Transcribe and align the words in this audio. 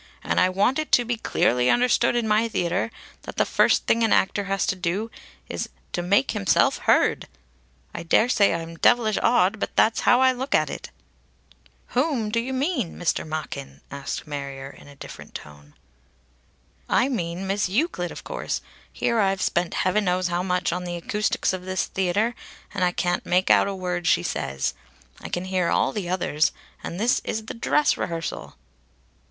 "And 0.23 0.39
I 0.39 0.49
want 0.49 0.79
it 0.79 0.91
to 0.93 1.05
be 1.05 1.15
clearly 1.15 1.69
understood 1.69 2.15
in 2.15 2.27
my 2.27 2.47
theatre 2.47 2.89
that 3.21 3.35
the 3.37 3.45
first 3.45 3.85
thing 3.85 4.01
an 4.03 4.11
actor 4.11 4.45
has 4.45 4.65
to 4.65 4.75
do 4.75 5.11
is 5.47 5.69
to 5.93 6.01
make 6.01 6.31
himself 6.31 6.79
heard. 6.79 7.27
I 7.93 8.01
daresay 8.01 8.51
I'm 8.51 8.77
devilish 8.77 9.19
odd, 9.21 9.59
but 9.59 9.75
that's 9.75 9.99
how 9.99 10.19
I 10.19 10.31
look 10.31 10.55
at 10.55 10.71
it." 10.71 10.89
"Whom 11.89 12.31
do 12.31 12.39
you 12.39 12.51
mean, 12.51 12.97
Mr. 12.97 13.27
Machin?" 13.27 13.81
asked 13.91 14.25
Marrier 14.25 14.71
in 14.71 14.87
a 14.87 14.95
different 14.95 15.35
tone. 15.35 15.75
"I 16.89 17.07
mean 17.07 17.45
Miss 17.45 17.69
Euclid 17.69 18.09
of 18.11 18.23
course. 18.23 18.59
Here 18.91 19.19
I've 19.19 19.39
spent 19.43 19.75
Heaven 19.85 20.05
knows 20.05 20.29
how 20.29 20.41
much 20.41 20.73
on 20.73 20.83
the 20.83 20.95
acoustics 20.95 21.53
of 21.53 21.63
this 21.65 21.85
theatre, 21.85 22.33
and 22.73 22.83
I 22.83 22.91
can't 22.91 23.23
make 23.23 23.51
out 23.51 23.67
a 23.67 23.75
word 23.75 24.07
she 24.07 24.23
says. 24.23 24.73
I 25.21 25.29
can 25.29 25.45
hear 25.45 25.69
all 25.69 25.91
the 25.93 26.09
others. 26.09 26.51
And 26.83 26.99
this 26.99 27.21
is 27.23 27.45
the 27.45 27.53
dress 27.53 27.97
rehearsal!" 27.97 28.55